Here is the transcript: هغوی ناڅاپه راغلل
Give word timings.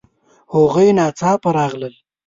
هغوی 0.53 0.89
ناڅاپه 0.97 1.49
راغلل 1.57 1.93